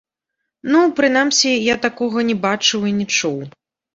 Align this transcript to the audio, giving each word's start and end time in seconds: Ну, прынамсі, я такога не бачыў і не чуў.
Ну, 0.75 0.79
прынамсі, 0.99 1.51
я 1.65 1.75
такога 1.85 2.25
не 2.31 2.37
бачыў 2.45 2.87
і 2.93 2.97
не 3.01 3.07
чуў. 3.17 3.37